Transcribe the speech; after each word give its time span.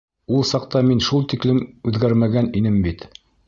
Ул 0.37 0.39
саҡта 0.51 0.81
мин 0.87 1.03
шул 1.09 1.29
тиклем 1.35 1.61
үҙгәрмәгән 1.91 2.53
инем 2.63 2.85
бит. 2.89 3.09